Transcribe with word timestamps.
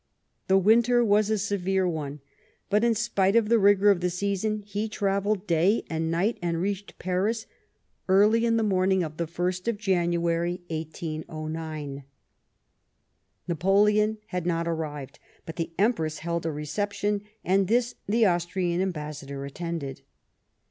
The 0.47 0.57
winter 0.57 1.05
was 1.05 1.29
a 1.29 1.37
severe 1.37 1.87
one, 1.87 2.21
but 2.71 2.83
in 2.83 2.95
spite 2.95 3.35
of 3.35 3.49
the 3.49 3.59
rigour 3.59 3.91
of 3.91 4.01
the 4.01 4.09
season, 4.09 4.63
he 4.65 4.89
travelled 4.89 5.45
day 5.45 5.83
and 5.91 6.09
night, 6.09 6.39
and 6.41 6.59
reached 6.59 6.97
Paris 6.97 7.45
early 8.09 8.47
on 8.47 8.57
the 8.57 8.63
morning 8.63 9.03
of 9.03 9.17
the 9.17 9.27
TEE 9.27 9.29
EMBASSY 9.29 9.61
TO 9.61 9.71
PARIS. 9.73 9.77
39 9.77 9.77
1st 9.77 9.77
January 9.77 10.61
(1809). 10.69 12.03
Napoleon 13.47 14.17
had 14.29 14.47
not 14.47 14.67
arrived, 14.67 15.19
but 15.45 15.57
the 15.57 15.69
Empress 15.77 16.17
held 16.17 16.47
a 16.47 16.51
reception, 16.51 17.21
and 17.45 17.67
this 17.67 17.93
the 18.09 18.25
Austrian 18.25 18.81
ambassador 18.81 19.45
attended. 19.45 20.01